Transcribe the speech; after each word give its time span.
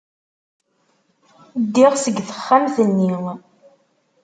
Ddiɣ 1.63 1.93
seg 2.03 2.15
texxamt-nni. 2.27 3.11